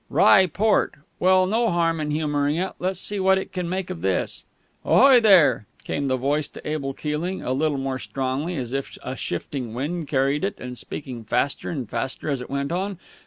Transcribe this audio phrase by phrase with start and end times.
[0.09, 0.95] Rye Port!...
[1.19, 4.45] Well, no harm in humouring it; let's see what it can make of this.
[4.83, 9.15] Ahoy there!" came the voice to Abel Keeling, a little more strongly, as if a
[9.15, 12.97] shifting wind carried it, and speaking faster and faster as it went on.